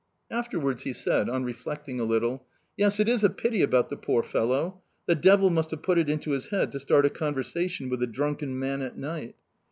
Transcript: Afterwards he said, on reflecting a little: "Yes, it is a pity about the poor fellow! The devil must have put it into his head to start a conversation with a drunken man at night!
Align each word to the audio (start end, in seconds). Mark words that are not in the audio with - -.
Afterwards 0.31 0.81
he 0.81 0.93
said, 0.93 1.29
on 1.29 1.43
reflecting 1.43 1.99
a 1.99 2.03
little: 2.05 2.47
"Yes, 2.75 2.99
it 2.99 3.07
is 3.07 3.23
a 3.23 3.29
pity 3.29 3.61
about 3.61 3.89
the 3.89 3.95
poor 3.95 4.23
fellow! 4.23 4.81
The 5.05 5.13
devil 5.13 5.51
must 5.51 5.69
have 5.69 5.83
put 5.83 5.99
it 5.99 6.09
into 6.09 6.31
his 6.31 6.47
head 6.47 6.71
to 6.71 6.79
start 6.79 7.05
a 7.05 7.09
conversation 7.11 7.87
with 7.87 8.01
a 8.01 8.07
drunken 8.07 8.57
man 8.57 8.81
at 8.81 8.97
night! 8.97 9.35